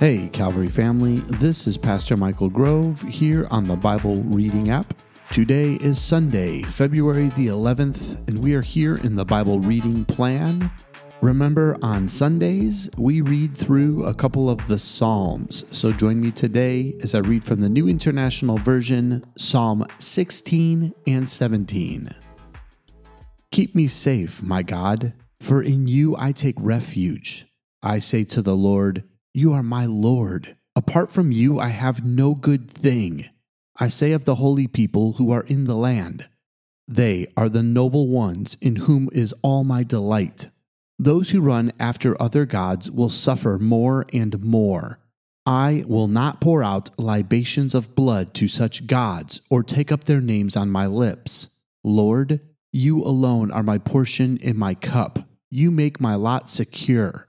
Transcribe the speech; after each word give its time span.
Hey, 0.00 0.28
Calvary 0.28 0.70
family, 0.70 1.18
this 1.28 1.66
is 1.66 1.76
Pastor 1.76 2.16
Michael 2.16 2.48
Grove 2.48 3.02
here 3.02 3.46
on 3.50 3.64
the 3.64 3.76
Bible 3.76 4.16
Reading 4.22 4.70
app. 4.70 4.94
Today 5.30 5.74
is 5.74 6.00
Sunday, 6.00 6.62
February 6.62 7.28
the 7.28 7.48
11th, 7.48 8.26
and 8.26 8.42
we 8.42 8.54
are 8.54 8.62
here 8.62 8.96
in 8.96 9.14
the 9.14 9.26
Bible 9.26 9.60
Reading 9.60 10.06
Plan. 10.06 10.70
Remember, 11.20 11.76
on 11.82 12.08
Sundays, 12.08 12.88
we 12.96 13.20
read 13.20 13.54
through 13.54 14.06
a 14.06 14.14
couple 14.14 14.48
of 14.48 14.66
the 14.68 14.78
Psalms. 14.78 15.64
So 15.70 15.92
join 15.92 16.18
me 16.18 16.30
today 16.30 16.96
as 17.02 17.14
I 17.14 17.18
read 17.18 17.44
from 17.44 17.60
the 17.60 17.68
New 17.68 17.86
International 17.86 18.56
Version, 18.56 19.22
Psalm 19.36 19.84
16 19.98 20.94
and 21.08 21.28
17. 21.28 22.14
Keep 23.52 23.74
me 23.74 23.86
safe, 23.86 24.42
my 24.42 24.62
God, 24.62 25.12
for 25.40 25.62
in 25.62 25.88
you 25.88 26.16
I 26.16 26.32
take 26.32 26.56
refuge. 26.58 27.44
I 27.82 27.98
say 27.98 28.24
to 28.24 28.40
the 28.40 28.56
Lord, 28.56 29.04
You 29.32 29.52
are 29.52 29.62
my 29.62 29.86
Lord. 29.86 30.56
Apart 30.74 31.12
from 31.12 31.30
you, 31.30 31.60
I 31.60 31.68
have 31.68 32.04
no 32.04 32.34
good 32.34 32.68
thing. 32.68 33.26
I 33.78 33.86
say 33.86 34.10
of 34.10 34.24
the 34.24 34.34
holy 34.36 34.66
people 34.66 35.12
who 35.14 35.30
are 35.30 35.42
in 35.42 35.64
the 35.64 35.76
land, 35.76 36.28
They 36.88 37.28
are 37.36 37.48
the 37.48 37.62
noble 37.62 38.08
ones 38.08 38.56
in 38.60 38.76
whom 38.76 39.08
is 39.12 39.32
all 39.42 39.62
my 39.62 39.84
delight. 39.84 40.50
Those 40.98 41.30
who 41.30 41.40
run 41.40 41.70
after 41.78 42.20
other 42.20 42.44
gods 42.44 42.90
will 42.90 43.08
suffer 43.08 43.56
more 43.56 44.04
and 44.12 44.42
more. 44.42 44.98
I 45.46 45.84
will 45.86 46.08
not 46.08 46.40
pour 46.40 46.64
out 46.64 46.90
libations 46.98 47.72
of 47.72 47.94
blood 47.94 48.34
to 48.34 48.48
such 48.48 48.88
gods 48.88 49.40
or 49.48 49.62
take 49.62 49.92
up 49.92 50.04
their 50.04 50.20
names 50.20 50.56
on 50.56 50.70
my 50.70 50.88
lips. 50.88 51.48
Lord, 51.84 52.40
you 52.72 53.02
alone 53.02 53.52
are 53.52 53.62
my 53.62 53.78
portion 53.78 54.36
in 54.38 54.58
my 54.58 54.74
cup. 54.74 55.20
You 55.50 55.70
make 55.70 56.00
my 56.00 56.16
lot 56.16 56.48
secure. 56.48 57.28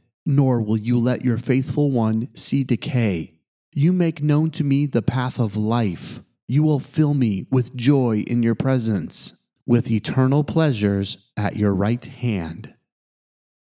nor 0.25 0.61
will 0.61 0.77
you 0.77 0.97
let 0.99 1.23
your 1.23 1.37
faithful 1.37 1.91
one 1.91 2.27
see 2.35 2.63
decay. 2.63 3.33
You 3.73 3.93
make 3.93 4.21
known 4.21 4.51
to 4.51 4.63
me 4.63 4.85
the 4.85 5.01
path 5.01 5.39
of 5.39 5.55
life. 5.55 6.21
You 6.47 6.63
will 6.63 6.79
fill 6.79 7.13
me 7.13 7.47
with 7.49 7.75
joy 7.75 8.23
in 8.27 8.43
your 8.43 8.55
presence, 8.55 9.33
with 9.65 9.89
eternal 9.89 10.43
pleasures 10.43 11.17
at 11.37 11.55
your 11.55 11.73
right 11.73 12.03
hand. 12.03 12.73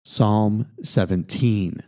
Psalm 0.05 0.67
17 0.83 1.83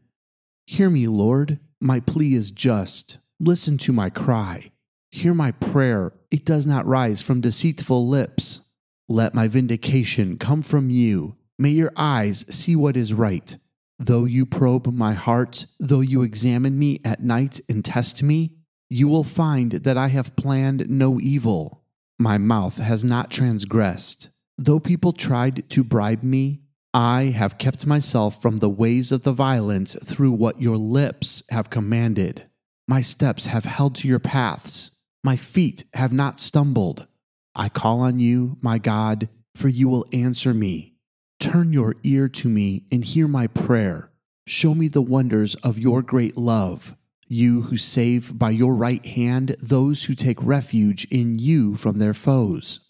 Hear 0.67 0.91
me, 0.91 1.07
Lord, 1.07 1.61
my 1.81 2.01
plea 2.01 2.35
is 2.35 2.51
just. 2.51 3.19
Listen 3.39 3.77
to 3.79 3.93
my 3.93 4.09
cry. 4.09 4.73
Hear 5.11 5.35
my 5.35 5.53
prayer, 5.53 6.13
it 6.31 6.45
does 6.45 6.67
not 6.67 6.87
rise 6.87 7.23
from 7.23 7.41
deceitful 7.41 8.09
lips. 8.09 8.61
Let 9.09 9.35
my 9.35 9.47
vindication 9.47 10.39
come 10.39 10.63
from 10.63 10.91
you. 10.91 11.37
May 11.59 11.71
your 11.71 11.93
eyes 11.97 12.45
see 12.49 12.75
what 12.75 12.97
is 12.97 13.15
right. 13.15 13.57
Though 13.99 14.25
you 14.25 14.45
probe 14.45 14.93
my 14.93 15.15
heart, 15.15 15.67
though 15.81 16.01
you 16.01 16.23
examine 16.23 16.79
me 16.79 17.01
at 17.05 17.23
night 17.23 17.61
and 17.69 17.85
test 17.85 18.23
me, 18.23 18.53
you 18.91 19.09
will 19.09 19.25
find 19.25 19.73
that 19.73 19.97
I 19.97 20.09
have 20.09 20.37
planned 20.37 20.89
no 20.89 21.19
evil. 21.19 21.83
My 22.19 22.39
mouth 22.39 22.79
has 22.79 23.05
not 23.05 23.31
transgressed. 23.31 24.29
Though 24.59 24.81
people 24.81 25.13
tried 25.13 25.69
to 25.71 25.85
bribe 25.85 26.23
me, 26.23 26.63
I 26.95 27.25
have 27.25 27.59
kept 27.59 27.87
myself 27.87 28.41
from 28.41 28.59
the 28.59 28.71
ways 28.71 29.13
of 29.13 29.23
the 29.23 29.33
violent 29.33 29.97
through 30.03 30.33
what 30.33 30.63
your 30.63 30.79
lips 30.79 31.43
have 31.51 31.69
commanded. 31.69 32.47
My 32.89 33.03
steps 33.03 33.47
have 33.47 33.65
held 33.65 33.95
to 33.97 34.09
your 34.09 34.19
paths. 34.19 34.93
My 35.23 35.37
feet 35.37 35.85
have 35.93 36.13
not 36.13 36.41
stumbled. 36.41 37.07
I 37.55 37.69
call 37.69 38.01
on 38.01 38.19
you, 38.19 38.57
my 38.61 38.79
God, 38.79 39.29
for 39.55 39.69
you 39.69 39.89
will 39.89 40.07
answer 40.13 40.55
me. 40.55 40.96
Turn 41.39 41.73
your 41.73 41.97
ear 42.03 42.29
to 42.29 42.49
me 42.49 42.85
and 42.91 43.05
hear 43.05 43.29
my 43.29 43.47
prayer. 43.47 44.11
Show 44.47 44.75
me 44.75 44.89
the 44.89 45.03
wonders 45.03 45.55
of 45.57 45.79
your 45.79 46.03
great 46.03 46.37
love. 46.37 46.97
You 47.29 47.63
who 47.63 47.77
save 47.77 48.39
by 48.39 48.51
your 48.51 48.75
right 48.75 49.05
hand 49.05 49.57
those 49.61 50.05
who 50.05 50.15
take 50.15 50.43
refuge 50.43 51.07
in 51.11 51.39
you 51.39 51.75
from 51.75 51.99
their 51.99 52.15
foes. 52.15 52.81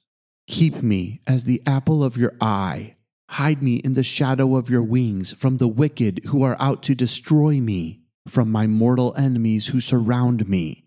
Keep 0.46 0.82
me 0.82 1.20
as 1.26 1.44
the 1.44 1.62
apple 1.66 2.04
of 2.04 2.16
your 2.16 2.34
eye. 2.40 2.94
Hide 3.30 3.62
me 3.62 3.76
in 3.76 3.94
the 3.94 4.04
shadow 4.04 4.56
of 4.56 4.70
your 4.70 4.82
wings 4.82 5.32
from 5.32 5.56
the 5.56 5.66
wicked 5.66 6.20
who 6.26 6.42
are 6.42 6.56
out 6.60 6.82
to 6.84 6.94
destroy 6.94 7.60
me, 7.60 8.02
from 8.28 8.52
my 8.52 8.66
mortal 8.66 9.14
enemies 9.16 9.68
who 9.68 9.80
surround 9.80 10.48
me. 10.48 10.84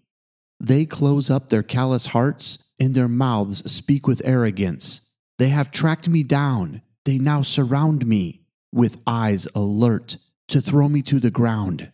They 0.60 0.86
close 0.86 1.30
up 1.30 1.50
their 1.50 1.64
callous 1.64 2.08
hearts, 2.08 2.58
and 2.80 2.94
their 2.94 3.08
mouths 3.08 3.70
speak 3.70 4.08
with 4.08 4.22
arrogance. 4.24 5.02
They 5.38 5.50
have 5.50 5.72
tracked 5.72 6.08
me 6.08 6.24
down. 6.24 6.82
They 7.06 7.18
now 7.18 7.42
surround 7.42 8.06
me 8.06 8.42
with 8.72 9.00
eyes 9.08 9.48
alert 9.56 10.18
to 10.50 10.62
throw 10.62 10.90
me 10.90 11.02
to 11.04 11.20
the 11.20 11.32
ground. 11.32 11.92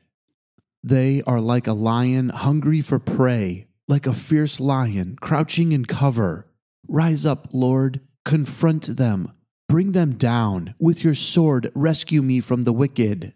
They 0.83 1.21
are 1.23 1.41
like 1.41 1.67
a 1.67 1.73
lion 1.73 2.29
hungry 2.29 2.81
for 2.81 2.99
prey, 2.99 3.67
like 3.87 4.07
a 4.07 4.13
fierce 4.13 4.59
lion 4.59 5.17
crouching 5.21 5.71
in 5.71 5.85
cover. 5.85 6.47
Rise 6.87 7.25
up, 7.25 7.47
Lord, 7.51 8.01
confront 8.23 8.97
them 8.97 9.31
Bring 9.67 9.93
them 9.93 10.13
down. 10.13 10.75
With 10.79 11.03
your 11.03 11.15
sword, 11.15 11.71
rescue 11.73 12.21
me 12.21 12.39
from 12.39 12.61
the 12.61 12.73
wicked. 12.73 13.33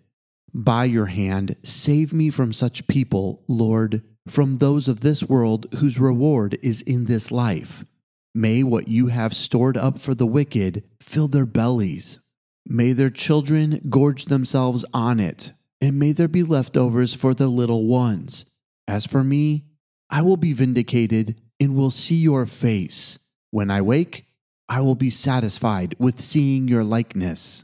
By 0.54 0.86
your 0.86 1.08
hand, 1.08 1.56
save 1.64 2.14
me 2.14 2.30
from 2.30 2.54
such 2.54 2.88
people, 2.88 3.44
Lord, 3.48 4.04
from 4.28 4.58
those 4.58 4.88
of 4.88 5.02
this 5.02 5.24
world 5.24 5.68
whose 5.78 6.00
reward 6.00 6.58
is 6.62 6.82
in 6.84 7.06
this 7.06 7.32
life. 7.32 7.84
May 8.34 8.64
what 8.64 8.88
you 8.88 9.08
have 9.08 9.36
stored 9.36 9.76
up 9.76 10.00
for 10.00 10.14
the 10.14 10.28
wicked 10.28 10.84
fill 11.02 11.28
their 11.28 11.46
bellies. 11.46 12.20
May 12.66 12.94
their 12.94 13.10
children 13.10 13.82
gorge 13.90 14.26
themselves 14.26 14.86
on 14.94 15.20
it, 15.20 15.54
and 15.82 15.98
may 15.98 16.12
there 16.12 16.28
be 16.28 16.44
leftovers 16.44 17.14
for 17.14 17.34
the 17.34 17.48
little 17.48 17.88
ones. 17.88 18.46
As 18.88 19.06
for 19.06 19.24
me, 19.24 19.66
I 20.10 20.22
will 20.22 20.38
be 20.38 20.54
vindicated 20.54 21.42
and 21.60 21.76
will 21.76 21.92
see 21.92 22.16
your 22.16 22.46
face. 22.46 23.20
When 23.52 23.72
I 23.72 23.82
wake, 23.82 24.26
I 24.68 24.82
will 24.82 24.96
be 24.96 25.10
satisfied 25.10 25.96
with 25.98 26.22
seeing 26.22 26.68
your 26.68 26.84
likeness. 26.84 27.64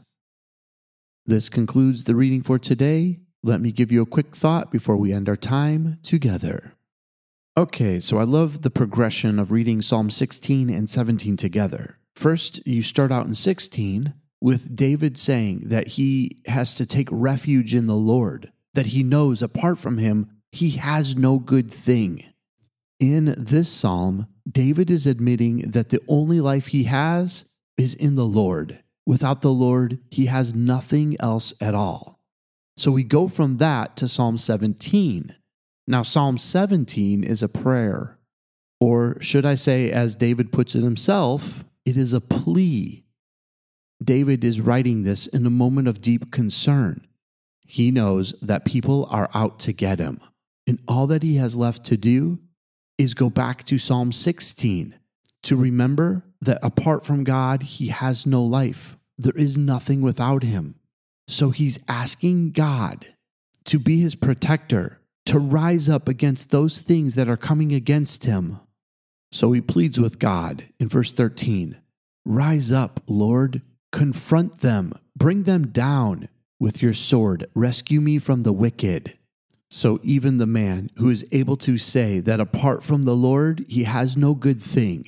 This 1.24 1.48
concludes 1.48 2.04
the 2.04 2.16
reading 2.16 2.42
for 2.42 2.58
today. 2.58 3.20
Let 3.42 3.60
me 3.60 3.70
give 3.70 3.92
you 3.92 4.02
a 4.02 4.06
quick 4.06 4.34
thought 4.34 4.72
before 4.72 4.96
we 4.96 5.12
end 5.12 5.28
our 5.28 5.36
time 5.36 5.98
together. 6.02 6.75
Okay, 7.58 8.00
so 8.00 8.18
I 8.18 8.24
love 8.24 8.60
the 8.60 8.70
progression 8.70 9.38
of 9.38 9.50
reading 9.50 9.80
Psalm 9.80 10.10
16 10.10 10.68
and 10.68 10.90
17 10.90 11.38
together. 11.38 11.96
First, 12.14 12.66
you 12.66 12.82
start 12.82 13.10
out 13.10 13.24
in 13.26 13.34
16 13.34 14.12
with 14.42 14.76
David 14.76 15.16
saying 15.16 15.62
that 15.68 15.88
he 15.88 16.42
has 16.44 16.74
to 16.74 16.84
take 16.84 17.08
refuge 17.10 17.74
in 17.74 17.86
the 17.86 17.96
Lord, 17.96 18.52
that 18.74 18.88
he 18.88 19.02
knows 19.02 19.40
apart 19.40 19.78
from 19.78 19.96
him, 19.96 20.30
he 20.52 20.72
has 20.72 21.16
no 21.16 21.38
good 21.38 21.70
thing. 21.70 22.24
In 23.00 23.34
this 23.38 23.72
psalm, 23.72 24.26
David 24.46 24.90
is 24.90 25.06
admitting 25.06 25.70
that 25.70 25.88
the 25.88 26.02
only 26.08 26.40
life 26.40 26.66
he 26.66 26.84
has 26.84 27.46
is 27.78 27.94
in 27.94 28.16
the 28.16 28.26
Lord. 28.26 28.82
Without 29.06 29.40
the 29.40 29.52
Lord, 29.52 29.98
he 30.10 30.26
has 30.26 30.54
nothing 30.54 31.16
else 31.20 31.54
at 31.58 31.74
all. 31.74 32.20
So 32.76 32.90
we 32.90 33.02
go 33.02 33.28
from 33.28 33.56
that 33.56 33.96
to 33.96 34.08
Psalm 34.08 34.36
17. 34.36 35.34
Now, 35.86 36.02
Psalm 36.02 36.38
17 36.38 37.22
is 37.22 37.42
a 37.42 37.48
prayer, 37.48 38.18
or 38.80 39.20
should 39.20 39.46
I 39.46 39.54
say, 39.54 39.90
as 39.90 40.16
David 40.16 40.52
puts 40.52 40.74
it 40.74 40.82
himself, 40.82 41.64
it 41.84 41.96
is 41.96 42.12
a 42.12 42.20
plea. 42.20 43.04
David 44.02 44.44
is 44.44 44.60
writing 44.60 45.02
this 45.02 45.26
in 45.26 45.46
a 45.46 45.50
moment 45.50 45.88
of 45.88 46.00
deep 46.00 46.30
concern. 46.32 47.06
He 47.66 47.90
knows 47.90 48.34
that 48.42 48.64
people 48.64 49.06
are 49.10 49.30
out 49.34 49.58
to 49.60 49.72
get 49.72 49.98
him, 49.98 50.20
and 50.66 50.80
all 50.88 51.06
that 51.06 51.22
he 51.22 51.36
has 51.36 51.56
left 51.56 51.84
to 51.84 51.96
do 51.96 52.40
is 52.98 53.14
go 53.14 53.30
back 53.30 53.64
to 53.64 53.78
Psalm 53.78 54.12
16 54.12 54.94
to 55.42 55.56
remember 55.56 56.24
that 56.40 56.58
apart 56.62 57.06
from 57.06 57.24
God, 57.24 57.62
he 57.62 57.88
has 57.88 58.26
no 58.26 58.42
life. 58.42 58.96
There 59.16 59.36
is 59.36 59.56
nothing 59.56 60.02
without 60.02 60.42
him. 60.42 60.74
So 61.28 61.50
he's 61.50 61.78
asking 61.88 62.52
God 62.52 63.06
to 63.64 63.78
be 63.78 64.00
his 64.00 64.14
protector, 64.14 65.00
to 65.26 65.38
rise 65.38 65.88
up 65.88 66.08
against 66.08 66.50
those 66.50 66.80
things 66.80 67.14
that 67.14 67.28
are 67.28 67.36
coming 67.36 67.72
against 67.72 68.24
him. 68.24 68.60
So 69.32 69.52
he 69.52 69.60
pleads 69.60 70.00
with 70.00 70.18
God 70.18 70.64
in 70.78 70.88
verse 70.88 71.12
13 71.12 71.76
Rise 72.24 72.72
up, 72.72 73.00
Lord, 73.06 73.62
confront 73.92 74.60
them, 74.60 74.92
bring 75.16 75.44
them 75.44 75.68
down 75.68 76.28
with 76.58 76.82
your 76.82 76.94
sword, 76.94 77.46
rescue 77.54 78.00
me 78.00 78.18
from 78.18 78.42
the 78.42 78.52
wicked. 78.52 79.16
So 79.70 80.00
even 80.02 80.38
the 80.38 80.46
man 80.46 80.90
who 80.96 81.10
is 81.10 81.26
able 81.32 81.56
to 81.58 81.76
say 81.76 82.20
that 82.20 82.40
apart 82.40 82.82
from 82.82 83.02
the 83.02 83.14
Lord, 83.14 83.64
he 83.68 83.84
has 83.84 84.16
no 84.16 84.34
good 84.34 84.62
thing, 84.62 85.06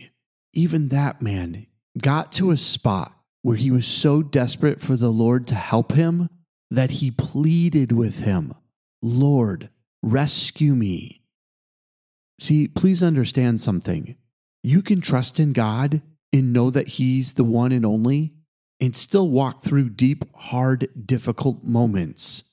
even 0.53 0.89
that 0.89 1.23
man 1.23 1.67
got 2.01 2.33
to 2.33 2.51
a 2.51 2.57
spot 2.57 3.13
where 3.43 3.57
he 3.57 3.71
was 3.71 3.87
so 3.87 4.23
desperate 4.23 4.81
for 4.81 4.97
the 4.97 5.11
Lord 5.11 5.47
to 5.47 5.55
help 5.55 5.93
him 5.93 6.29
that 6.71 6.91
he 6.91 7.11
pleaded 7.11 7.93
with 7.93 8.21
him, 8.21 8.53
Lord, 9.01 9.71
rescue 10.03 10.75
me. 10.75 11.23
See, 12.41 12.69
please 12.69 13.03
understand 13.03 13.61
something. 13.61 14.17
You 14.63 14.83
can 14.83 15.01
trust 15.01 15.41
in 15.41 15.53
God 15.53 16.03
and 16.33 16.53
know 16.53 16.71
that 16.71 16.89
He's 16.89 17.33
the 17.33 17.45
one 17.45 17.73
and 17.73 17.85
only, 17.85 18.35
and 18.81 18.95
still 18.95 19.29
walk 19.29 19.63
through 19.63 19.91
deep, 19.91 20.25
hard, 20.37 20.89
difficult 21.07 21.65
moments. 21.65 22.45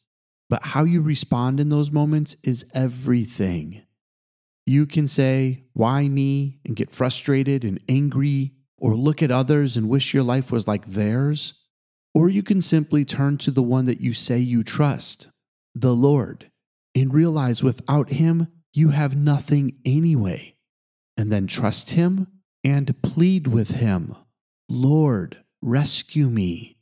But 0.50 0.64
how 0.64 0.84
you 0.84 1.02
respond 1.02 1.60
in 1.60 1.70
those 1.70 1.92
moments 1.92 2.36
is 2.44 2.66
everything. 2.74 3.84
You 4.66 4.86
can 4.86 5.08
say, 5.08 5.66
Why 5.74 6.08
me? 6.08 6.60
and 6.66 6.76
get 6.76 6.92
frustrated 6.92 7.64
and 7.64 7.80
angry, 7.88 8.54
or 8.78 8.96
look 8.96 9.22
at 9.22 9.32
others 9.32 9.78
and 9.78 9.90
wish 9.90 10.14
your 10.14 10.24
life 10.24 10.52
was 10.52 10.68
like 10.68 10.86
theirs. 10.86 11.54
Or 12.14 12.30
you 12.30 12.44
can 12.44 12.62
simply 12.62 13.04
turn 13.04 13.38
to 13.40 13.52
the 13.52 13.64
one 13.64 13.86
that 13.86 14.02
you 14.02 14.14
say 14.14 14.40
you 14.40 14.64
trust, 14.64 15.28
the 15.74 15.94
Lord, 15.94 16.50
and 16.96 17.14
realize 17.14 17.62
without 17.62 18.10
Him, 18.10 18.48
you 18.74 18.90
have 18.90 19.16
nothing 19.16 19.78
anyway. 19.84 20.56
And 21.18 21.32
then 21.32 21.48
trust 21.48 21.92
Him 21.92 22.28
and 22.64 23.02
plead 23.02 23.48
with 23.48 23.72
Him 23.72 24.16
Lord, 24.68 25.44
rescue 25.62 26.30
me. 26.30 26.78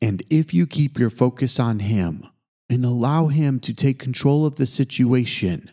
And 0.00 0.22
if 0.30 0.54
you 0.54 0.66
keep 0.66 0.98
your 0.98 1.10
focus 1.10 1.60
on 1.60 1.80
Him 1.80 2.26
and 2.70 2.84
allow 2.84 3.26
Him 3.26 3.60
to 3.60 3.74
take 3.74 3.98
control 3.98 4.46
of 4.46 4.56
the 4.56 4.66
situation, 4.66 5.70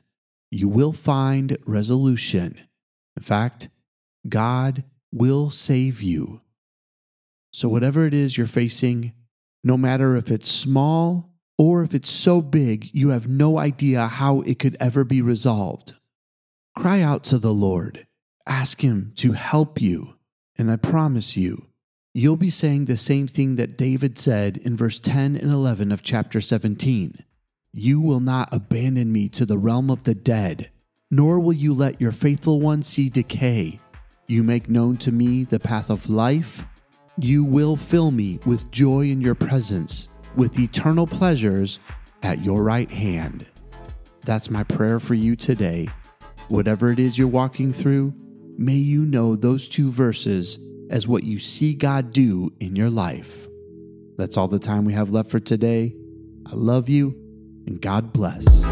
you 0.51 0.67
will 0.67 0.93
find 0.93 1.57
resolution. 1.65 2.59
In 3.15 3.23
fact, 3.23 3.69
God 4.27 4.83
will 5.11 5.49
save 5.49 6.01
you. 6.01 6.41
So, 7.51 7.69
whatever 7.69 8.05
it 8.05 8.13
is 8.13 8.37
you're 8.37 8.47
facing, 8.47 9.13
no 9.63 9.77
matter 9.77 10.17
if 10.17 10.29
it's 10.29 10.51
small 10.51 11.34
or 11.57 11.83
if 11.83 11.93
it's 11.93 12.09
so 12.09 12.41
big 12.41 12.89
you 12.93 13.09
have 13.09 13.27
no 13.27 13.57
idea 13.57 14.07
how 14.07 14.41
it 14.41 14.59
could 14.59 14.75
ever 14.79 15.03
be 15.03 15.21
resolved, 15.21 15.93
cry 16.75 17.01
out 17.01 17.23
to 17.25 17.37
the 17.37 17.53
Lord. 17.53 18.05
Ask 18.45 18.81
Him 18.81 19.13
to 19.15 19.31
help 19.31 19.81
you. 19.81 20.15
And 20.57 20.71
I 20.71 20.75
promise 20.75 21.35
you, 21.35 21.67
you'll 22.13 22.37
be 22.37 22.49
saying 22.49 22.85
the 22.85 22.97
same 22.97 23.27
thing 23.27 23.55
that 23.55 23.77
David 23.77 24.17
said 24.17 24.57
in 24.57 24.77
verse 24.77 24.99
10 24.99 25.35
and 25.35 25.51
11 25.51 25.91
of 25.91 26.03
chapter 26.03 26.39
17 26.39 27.23
You 27.71 27.99
will 27.99 28.19
not 28.19 28.49
abandon 28.53 29.11
me 29.11 29.29
to 29.29 29.45
the 29.45 29.57
realm 29.57 29.89
of 29.89 30.03
the 30.03 30.15
dead, 30.15 30.69
nor 31.09 31.39
will 31.39 31.53
you 31.53 31.73
let 31.73 31.99
your 31.99 32.11
faithful 32.11 32.59
one 32.59 32.83
see 32.83 33.09
decay. 33.09 33.79
You 34.27 34.43
make 34.43 34.69
known 34.69 34.97
to 34.97 35.11
me 35.11 35.43
the 35.43 35.59
path 35.59 35.89
of 35.89 36.09
life. 36.09 36.65
You 37.17 37.43
will 37.43 37.75
fill 37.75 38.11
me 38.11 38.39
with 38.45 38.71
joy 38.71 39.09
in 39.09 39.21
your 39.21 39.35
presence, 39.35 40.09
with 40.35 40.59
eternal 40.59 41.07
pleasures 41.07 41.79
at 42.23 42.43
your 42.43 42.63
right 42.63 42.89
hand. 42.91 43.45
That's 44.23 44.49
my 44.49 44.63
prayer 44.63 44.99
for 44.99 45.13
you 45.13 45.35
today. 45.35 45.87
Whatever 46.47 46.91
it 46.91 46.99
is 46.99 47.17
you're 47.17 47.27
walking 47.27 47.71
through, 47.71 48.13
may 48.57 48.73
you 48.73 49.05
know 49.05 49.35
those 49.35 49.69
two 49.69 49.91
verses 49.91 50.59
as 50.89 51.07
what 51.07 51.23
you 51.23 51.39
see 51.39 51.73
God 51.73 52.11
do 52.11 52.53
in 52.59 52.75
your 52.75 52.89
life. 52.89 53.47
That's 54.17 54.37
all 54.37 54.47
the 54.47 54.59
time 54.59 54.85
we 54.85 54.93
have 54.93 55.09
left 55.09 55.29
for 55.29 55.39
today. 55.39 55.95
I 56.45 56.53
love 56.53 56.89
you, 56.89 57.15
and 57.65 57.81
God 57.81 58.13
bless. 58.13 58.63